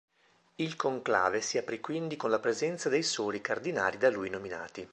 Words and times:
Il 0.55 0.75
conclave 0.77 1.41
si 1.41 1.59
aprì 1.59 1.79
quindi 1.79 2.15
con 2.15 2.31
la 2.31 2.39
presenza 2.39 2.89
dei 2.89 3.03
soli 3.03 3.39
cardinali 3.39 3.99
da 3.99 4.09
lui 4.09 4.31
nominati. 4.31 4.89